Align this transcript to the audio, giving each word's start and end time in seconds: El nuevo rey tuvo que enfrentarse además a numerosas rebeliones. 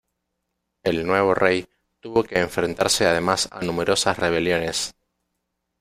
El 0.81 1.05
nuevo 1.05 1.35
rey 1.35 1.67
tuvo 1.99 2.23
que 2.23 2.39
enfrentarse 2.39 3.05
además 3.05 3.47
a 3.51 3.61
numerosas 3.61 4.17
rebeliones. 4.17 4.95